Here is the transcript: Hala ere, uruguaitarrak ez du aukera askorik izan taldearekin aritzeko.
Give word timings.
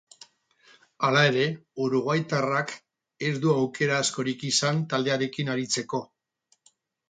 Hala 1.07 1.21
ere, 1.31 1.43
uruguaitarrak 1.85 2.73
ez 3.29 3.35
du 3.45 3.53
aukera 3.59 4.01
askorik 4.07 4.49
izan 4.53 4.83
taldearekin 4.95 5.57
aritzeko. 5.59 6.05